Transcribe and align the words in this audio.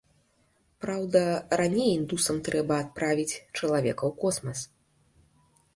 Праўда, 0.85 1.21
раней 1.61 1.91
індусам 1.99 2.41
трэба 2.49 2.73
адправіць 2.85 3.39
чалавека 3.57 4.03
ў 4.11 4.21
космас. 4.25 4.59